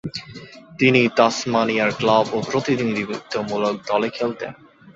[0.79, 4.51] তিনি তাসমানিয়ার ক্লাব ও প্রতিনিধিত্বমূলক দলে খেলতেন।